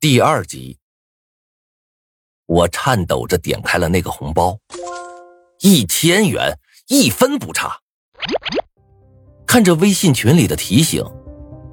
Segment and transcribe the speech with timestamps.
[0.00, 0.78] 第二集，
[2.46, 4.56] 我颤抖着点开了那个红包，
[5.58, 7.76] 一千元，一分不差。
[9.44, 11.04] 看着微信群里的提醒，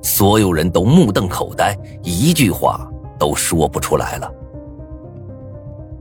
[0.02, 4.34] 所有人都目瞪口呆，一句话都说不出来了。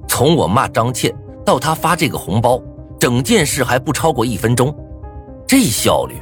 [0.09, 1.15] 从我骂张倩
[1.45, 2.59] 到他发这个红包，
[2.99, 4.75] 整件事还不超过一分钟，
[5.47, 6.15] 这效率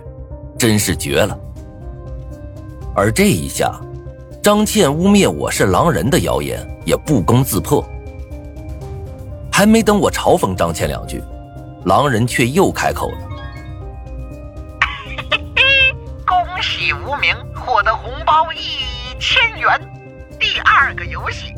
[0.59, 1.39] 真是绝了。
[2.93, 3.81] 而这一下。
[4.43, 7.89] 张倩污蔑我是狼人的谣言也不攻自破，
[9.53, 11.23] 还没等我嘲讽张倩两句，
[11.85, 13.19] 狼人却又开口了
[16.27, 19.81] ：“恭喜无名获得红包一千元，
[20.41, 21.55] 第二个游戏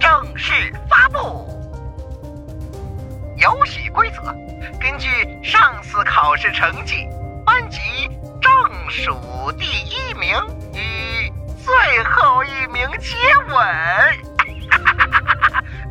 [0.00, 1.48] 正式发布。
[3.36, 4.24] 游戏规则：
[4.80, 5.08] 根据
[5.40, 7.06] 上次考试成绩，
[7.46, 7.78] 班级
[8.40, 8.50] 正
[8.90, 10.34] 数第一名
[10.72, 11.13] 与。”
[12.44, 13.16] 一名接
[13.48, 13.56] 吻，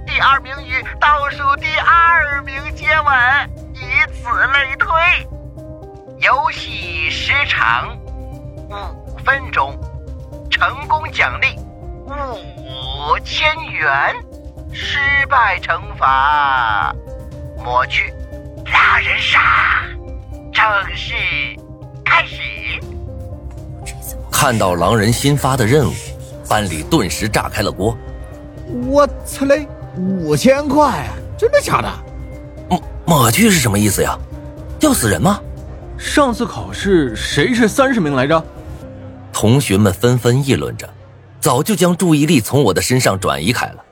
[0.05, 3.13] 第二名与倒数第二名接吻，
[3.73, 3.79] 以
[4.13, 4.89] 此类推。
[6.19, 7.97] 游戏时长
[8.69, 9.77] 五分钟，
[10.49, 11.59] 成功奖励
[12.07, 14.15] 五千元，
[14.71, 16.95] 失败惩罚
[17.63, 18.13] 抹去
[18.65, 19.39] 狼人杀。
[20.53, 21.13] 正式
[22.05, 22.39] 开始。
[24.31, 25.93] 看到狼人新发的任务，
[26.47, 27.97] 班里顿时炸开了锅。
[28.87, 31.91] 我操嘞，五千块，真的假的？
[32.69, 34.17] 抹抹去是什么意思呀？
[34.79, 35.39] 要死人吗？
[35.97, 38.43] 上次考试谁是三十名来着？
[39.31, 40.89] 同学们纷纷议论着，
[41.39, 43.83] 早就将注意力从我的身上转移开了。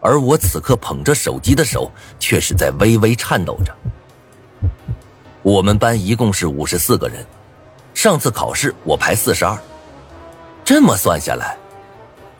[0.00, 3.74] 而我此刻捧着手机的手却是在微微颤抖着。
[5.42, 7.24] 我们班一共是五十四个人。
[7.94, 9.56] 上次考试我排四十二，
[10.64, 11.58] 这么算下来，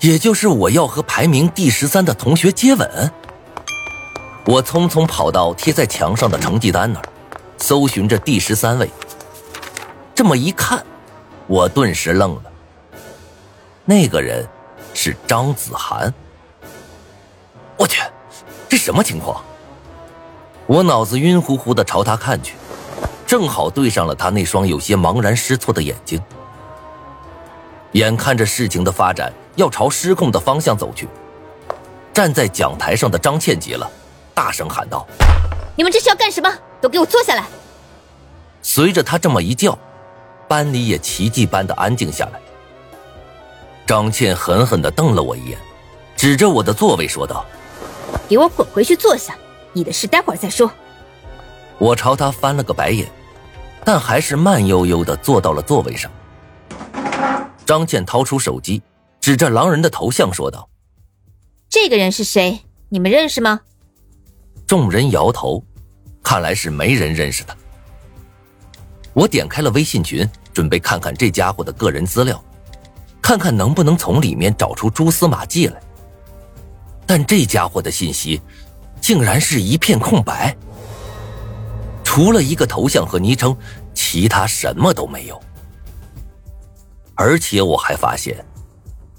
[0.01, 3.13] 也就是我要和排名第十三的同学接吻。
[4.47, 7.05] 我匆匆跑到贴在墙上的成绩单那儿，
[7.59, 8.91] 搜寻着第十三位。
[10.15, 10.83] 这么一看，
[11.47, 12.43] 我顿时愣了。
[13.85, 14.47] 那个人
[14.95, 16.13] 是张子涵。
[17.77, 18.01] 我去，
[18.71, 19.45] 这什么情况？
[20.67, 22.55] 我脑子晕乎乎的朝他看去。
[23.27, 26.21] 正好对上了他那双有些茫然失措的眼睛，
[27.95, 31.09] 眼看着事情的发展要朝失控的方向走去，
[32.13, 33.89] 站在讲台上的张倩急了，
[34.35, 35.07] 大声喊道
[35.77, 36.53] ：“你们这是要干什么？
[36.81, 37.45] 都给我坐下来！”
[38.63, 39.79] 随着他这么一叫，
[40.49, 42.41] 班里也奇迹般的安静下来。
[43.87, 45.59] 张倩狠狠的瞪了我一眼，
[46.17, 47.45] 指着我的座位说道
[48.29, 49.37] ：“给我滚回去坐下，
[49.73, 50.69] 你的事待会儿再说。”
[51.79, 53.07] 我朝他翻了个白眼，
[53.85, 56.11] 但还是慢悠悠的坐到了座位上。
[57.65, 58.83] 张倩掏出手机，
[59.21, 60.69] 指着狼人的头像说道
[61.69, 62.61] ：“这个人是谁？
[62.89, 63.61] 你们认识吗？”
[64.67, 65.63] 众人摇头，
[66.23, 67.55] 看来是没人认识他。
[69.13, 72.43] 我点开了微信群，准备看看这家伙的个人资料，
[73.21, 75.81] 看看能不能从里面找出蛛丝马迹来。
[77.07, 78.41] 但这家伙的信息，
[79.01, 80.57] 竟然是一片空白。
[82.03, 83.57] 除了一个头像和昵称，
[83.93, 85.41] 其他什么都没有。
[87.15, 88.45] 而且我还发现，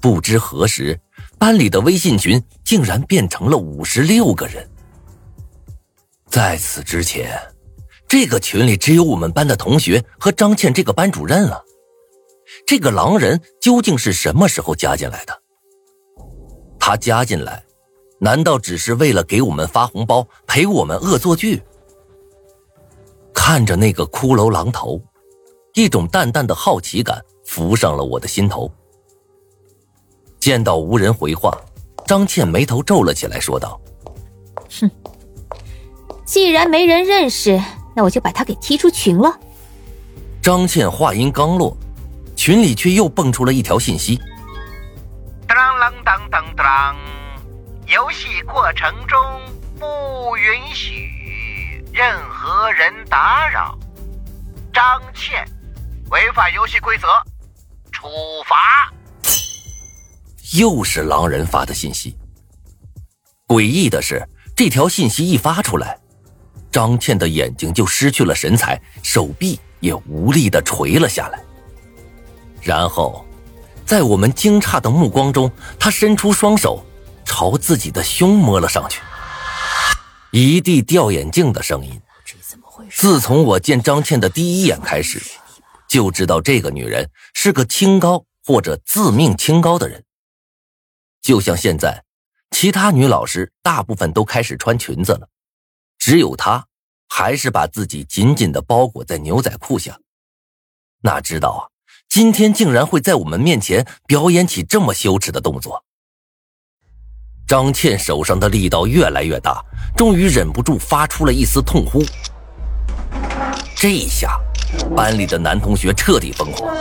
[0.00, 0.98] 不知何时，
[1.38, 4.68] 班里的微信群竟然变成了五十六个人。
[6.28, 7.40] 在此之前，
[8.06, 11.64] 这个群里只有我们班的同学和张倩这个班主任了。
[12.66, 15.42] 这个狼人究竟是什么时候加进来的？
[16.78, 17.64] 他加进来，
[18.20, 21.62] 难道只是为了给我们发红包，陪我们恶作剧？
[23.34, 25.02] 看着那个骷髅狼头，
[25.74, 28.70] 一种淡淡的好奇感浮上了我的心头。
[30.38, 31.56] 见到无人回话，
[32.06, 33.80] 张倩眉头皱了起来，说道
[34.80, 34.90] ：“哼，
[36.24, 37.60] 既然没人认识，
[37.94, 39.40] 那我就把他给踢出群了。”
[40.42, 41.76] 张倩话音刚落，
[42.36, 44.20] 群里却又蹦出了一条信息
[45.48, 46.96] ：“当啷当当当，
[47.86, 49.18] 游戏过程中
[49.78, 51.14] 不允许。”
[51.92, 53.76] 任何人打扰，
[54.70, 54.84] 张
[55.14, 55.48] 倩
[56.10, 57.08] 违反游戏规则，
[58.06, 58.92] 处罚。
[60.56, 62.16] 又是狼人发的信息。
[63.48, 65.98] 诡异的是，这条信息一发出来，
[66.70, 71.42] 张倩的眼睛就失去了神采，手臂也无力的垂了下来。
[72.62, 73.24] 然后，
[73.84, 76.84] 在我们惊诧的目光中，她伸出双手，
[77.24, 79.00] 朝自己的胸摸了上去。
[80.30, 82.00] 一地掉眼镜的声音。
[82.90, 85.20] 自从我见张倩的第一眼开始，
[85.96, 90.04] 就知道这个女人是个清高或者自命清高的人。
[91.22, 92.04] 就像现在，
[92.50, 95.26] 其他女老师大部分都开始穿裙子了，
[95.96, 96.66] 只有她
[97.08, 99.98] 还是把自己紧紧的包裹在牛仔裤下。
[101.00, 101.62] 哪知道啊，
[102.10, 105.82] 今天竟然会在我们面前表演起这么羞耻的动作。
[107.46, 109.64] 张倩手上的力道越来越大，
[109.96, 112.02] 终于忍不住发出了一丝痛呼。
[113.74, 114.38] 这一下，
[114.94, 116.74] 班里的男同学彻底疯狂，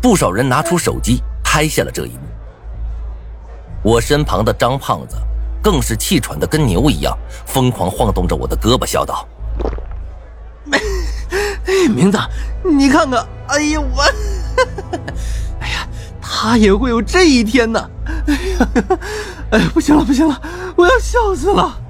[0.00, 2.20] 不少人拿出手机拍下了这一幕。
[3.82, 5.16] 我身旁的张胖子
[5.62, 7.16] 更是气喘的跟牛一样，
[7.46, 9.26] 疯狂晃动着我的胳膊，笑道
[10.72, 12.18] ：“哎，明子，
[12.64, 14.02] 你看看，哎呀我，
[15.60, 15.88] 哎呀，
[16.20, 17.90] 他也会有这一天呢！
[18.26, 18.68] 哎呀，
[19.50, 20.40] 哎呀，不行了不行了，
[20.76, 21.80] 我要笑死了！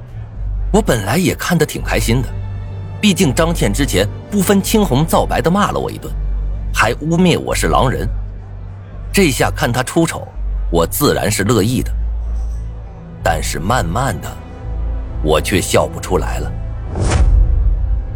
[0.72, 2.28] 我本来也看得挺开心的，
[3.00, 6.12] 毕竟张倩之前不分青红皂白的骂了我一顿，
[6.72, 8.08] 还污蔑我是狼人，
[9.12, 10.26] 这下看他出丑。”
[10.70, 11.90] 我自然是乐意的，
[13.22, 14.28] 但是慢慢的，
[15.22, 16.52] 我却笑不出来了。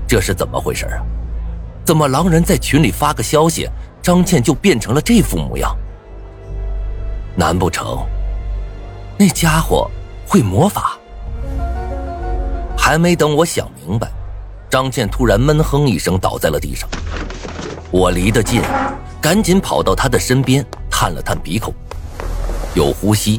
[0.06, 1.02] 这是怎么回事啊？
[1.82, 3.66] 怎么狼人在群里发个消息，
[4.02, 5.74] 张倩就变成了这副模样？
[7.34, 8.06] 难不成
[9.16, 9.90] 那家伙
[10.28, 10.98] 会魔法？
[12.76, 14.12] 还没等我想明白，
[14.72, 16.88] 张倩突然闷哼一声，倒在了地上。
[17.90, 18.62] 我离得近，
[19.20, 21.74] 赶紧跑到她的身边，探了探鼻孔。
[22.74, 23.38] 有呼吸，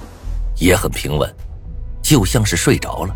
[0.59, 1.27] 也很平稳，
[2.03, 3.15] 就像是睡着了。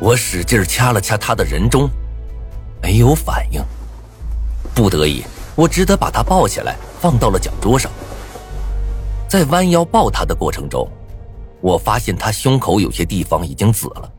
[0.00, 1.88] 我使劲掐了掐他的人中，
[2.82, 3.62] 没有反应。
[4.74, 5.22] 不得已，
[5.54, 7.88] 我只得把他抱起来，放到了讲桌上。
[9.28, 10.90] 在弯腰抱他的过程中，
[11.60, 14.10] 我发现他胸口有些地方已经紫了，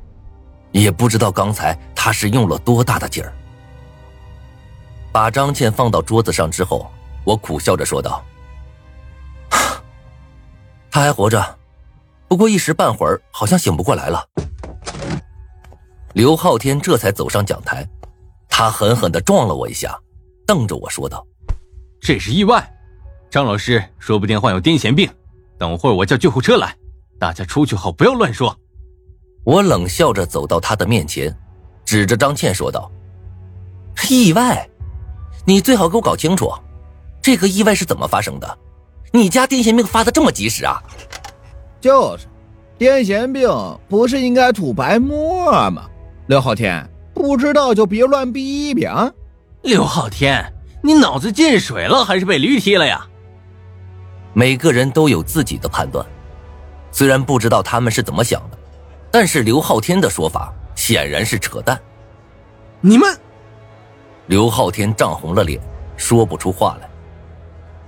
[0.82, 3.34] 也不知道刚才他是用了多大的劲儿。
[5.10, 6.92] 把张倩放到桌子上之后，
[7.24, 8.22] 我苦笑着说道。
[10.92, 11.58] 他还活着，
[12.28, 14.28] 不过一时半会儿好像醒不过来了。
[16.12, 17.88] 刘昊天这才走上讲台，
[18.50, 19.98] 他狠狠的撞了我一下，
[20.46, 21.26] 瞪着我说道
[22.02, 22.70] ：“这是意外，
[23.30, 25.10] 张老师说不定患有癫痫病。
[25.58, 26.76] 等会儿我叫救护车来，
[27.18, 28.54] 大家出去后不要乱说。”
[29.46, 31.34] 我冷笑着走到他的面前，
[31.86, 32.92] 指着张倩说道
[34.10, 34.68] ：“意外？
[35.46, 36.52] 你最好给我搞清楚，
[37.22, 38.58] 这个意外是怎么发生的。”
[39.14, 40.82] 你家癫痫病发的这么及时啊？
[41.80, 42.26] 就是，
[42.78, 43.48] 癫痫病
[43.88, 45.88] 不是应该吐白沫吗？
[46.28, 49.10] 刘昊天，不知道就别乱逼逼啊！
[49.62, 50.44] 刘昊天，
[50.82, 53.08] 你脑子进水了还是被驴踢了呀？
[54.34, 56.06] 每个人都有自己的判断，
[56.92, 58.55] 虽然不知道他们是怎么想的，
[59.18, 61.82] 但是刘昊天的说法显然是扯淡。
[62.82, 63.18] 你们，
[64.28, 65.58] 刘昊天涨红了脸，
[65.96, 66.90] 说不出话来。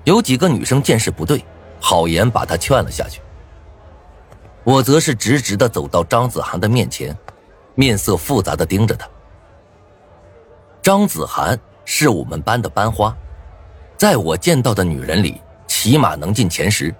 [0.06, 1.44] 有几个女生见势不对，
[1.82, 3.20] 好言把他劝了下去。
[4.64, 7.14] 我则是直直的走到张子涵的面前，
[7.76, 9.06] 面色复杂的盯着他。
[10.82, 13.14] 张子涵是我们班的班花，
[13.98, 16.96] 在我见到的女人里，起码能进前十。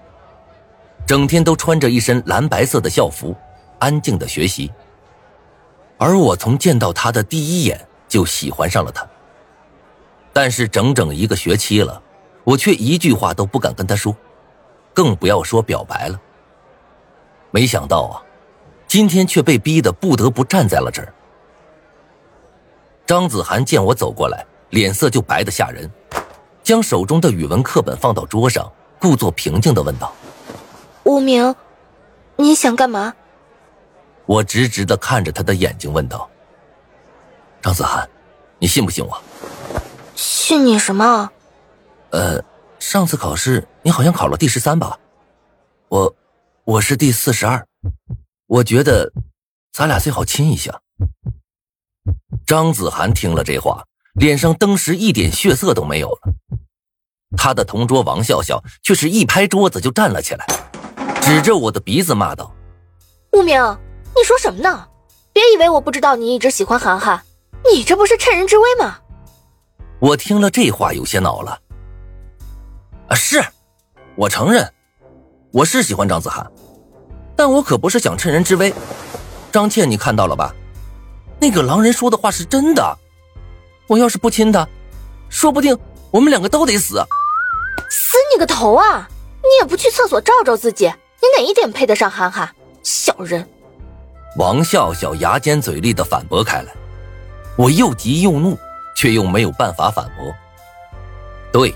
[1.06, 3.34] 整天都穿着一身蓝白色的校服，
[3.78, 4.70] 安静的学习。
[5.96, 9.06] 而我从见到她的第一眼就喜欢上了她。
[10.32, 12.02] 但是整整一个学期了。
[12.44, 14.16] 我却一句话都不敢跟他说，
[14.94, 16.18] 更不要说表白了。
[17.50, 18.24] 没想到啊，
[18.86, 21.12] 今天却被逼得不得不站在了这儿。
[23.04, 25.90] 张子涵见我走过来，脸色就白得吓人，
[26.62, 30.10] 将手中的语文课本放到桌上，故作平静的问道
[31.04, 31.54] ：“无名，
[32.36, 33.12] 你想干嘛？”
[34.28, 36.28] 我直直的看着他的眼睛问道
[37.62, 38.06] ：“张子涵，
[38.58, 39.18] 你信不信我
[40.14, 41.30] ？”“信你什么？”
[42.12, 42.38] 呃，
[42.78, 44.98] 上次考试你好像考了第十三吧？
[45.88, 46.14] 我，
[46.64, 47.66] 我是第四十二。
[48.46, 49.10] 我觉得，
[49.72, 50.78] 咱俩最好亲一下。
[52.46, 53.82] 张子涵听了这话，
[54.12, 56.34] 脸上登时一点血色都没有了。
[57.34, 60.46] 他的同桌王笑笑却是一拍桌子就站了起来，
[61.22, 62.54] 指着我的鼻子骂道
[63.32, 63.87] ：“无名，你
[64.28, 64.86] 说什么呢？
[65.32, 67.18] 别以为我不知道你一直喜欢涵涵，
[67.72, 68.98] 你这不是趁人之危吗？”
[70.00, 71.58] 我听了这话有些恼了。
[73.08, 73.42] 啊，是，
[74.16, 74.70] 我承认，
[75.50, 76.46] 我是喜欢张子涵，
[77.34, 78.70] 但我可不是想趁人之危。
[79.50, 80.54] 张倩，你看到了吧？
[81.40, 82.98] 那个狼人说的话是真的。
[83.86, 84.68] 我要是不亲他，
[85.30, 85.74] 说不定
[86.10, 87.02] 我们两个都得死。
[87.88, 89.08] 死你个头啊！
[89.40, 92.54] 你也不去厕所照照自己，你哪一点配得上涵涵？
[92.82, 93.48] 小人！
[94.38, 96.72] 王笑笑牙尖嘴利的反驳开来，
[97.56, 98.56] 我又急又怒，
[98.94, 100.32] 却又没有办法反驳。
[101.52, 101.74] 对。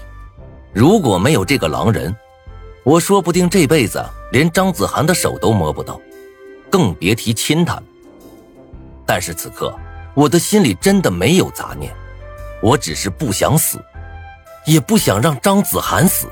[0.73, 2.17] 如果没有这个狼人，
[2.83, 6.01] 我说不定这辈子连张子涵的手都摸不到，
[6.71, 7.83] 更别提亲他了。
[9.05, 9.77] 但是此刻，
[10.15, 11.93] 我的心里真的没有杂念，
[12.63, 13.79] 我只是不想死，
[14.65, 16.27] 也不想让张子涵死。